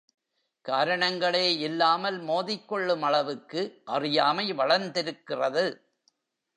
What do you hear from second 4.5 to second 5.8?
வளர்ந்திருக்கிறது.